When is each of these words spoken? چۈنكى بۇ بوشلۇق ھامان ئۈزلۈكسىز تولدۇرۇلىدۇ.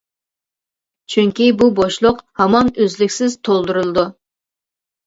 چۈنكى 1.15 1.49
بۇ 1.59 1.69
بوشلۇق 1.81 2.25
ھامان 2.43 2.75
ئۈزلۈكسىز 2.81 3.39
تولدۇرۇلىدۇ. 3.51 4.11